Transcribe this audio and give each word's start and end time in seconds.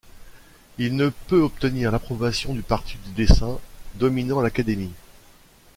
Il 0.79 0.95
ne 0.95 1.09
peut 1.09 1.39
obtenir 1.43 1.91
l'approbation 1.91 2.55
du 2.55 2.63
parti 2.63 2.97
du 3.05 3.11
dessin, 3.11 3.59
dominant 3.93 4.41
l'Académie. 4.41 4.93